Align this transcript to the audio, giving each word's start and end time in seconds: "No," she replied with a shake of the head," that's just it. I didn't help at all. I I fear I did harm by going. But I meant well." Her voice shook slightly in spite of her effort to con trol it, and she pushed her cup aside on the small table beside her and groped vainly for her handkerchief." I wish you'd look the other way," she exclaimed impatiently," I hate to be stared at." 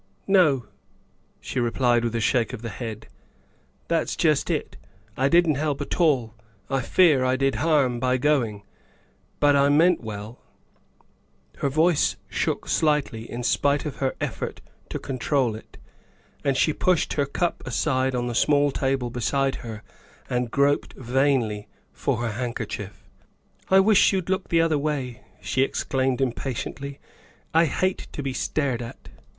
"No," 0.27 0.65
she 1.39 1.59
replied 1.59 2.03
with 2.03 2.15
a 2.15 2.19
shake 2.19 2.53
of 2.53 2.63
the 2.63 2.69
head," 2.71 3.07
that's 3.87 4.15
just 4.15 4.49
it. 4.49 4.75
I 5.15 5.29
didn't 5.29 5.57
help 5.61 5.79
at 5.79 5.99
all. 6.01 6.33
I 6.71 6.77
I 6.77 6.81
fear 6.81 7.23
I 7.23 7.35
did 7.35 7.53
harm 7.61 7.99
by 7.99 8.17
going. 8.17 8.63
But 9.39 9.55
I 9.55 9.69
meant 9.69 10.01
well." 10.01 10.39
Her 11.57 11.69
voice 11.69 12.15
shook 12.29 12.67
slightly 12.67 13.29
in 13.29 13.43
spite 13.43 13.85
of 13.85 13.97
her 13.97 14.15
effort 14.19 14.59
to 14.89 14.97
con 14.97 15.19
trol 15.19 15.55
it, 15.55 15.77
and 16.43 16.57
she 16.57 16.73
pushed 16.73 17.13
her 17.13 17.27
cup 17.27 17.61
aside 17.67 18.15
on 18.15 18.25
the 18.25 18.33
small 18.33 18.71
table 18.71 19.11
beside 19.11 19.57
her 19.57 19.83
and 20.27 20.49
groped 20.49 20.93
vainly 20.93 21.67
for 21.93 22.17
her 22.23 22.31
handkerchief." 22.31 23.03
I 23.69 23.79
wish 23.79 24.11
you'd 24.11 24.31
look 24.31 24.49
the 24.49 24.61
other 24.61 24.79
way," 24.79 25.21
she 25.41 25.61
exclaimed 25.61 26.21
impatiently," 26.21 26.99
I 27.53 27.65
hate 27.65 28.07
to 28.13 28.23
be 28.23 28.33
stared 28.33 28.81
at." 28.81 29.09